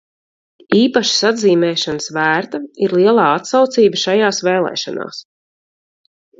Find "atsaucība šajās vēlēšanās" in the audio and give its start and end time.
3.37-5.25